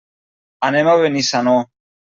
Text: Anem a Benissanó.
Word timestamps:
Anem 0.69 0.91
a 0.93 0.97
Benissanó. 1.05 1.57